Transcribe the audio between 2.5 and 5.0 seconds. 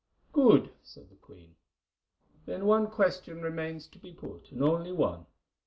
one question remains to be put, and only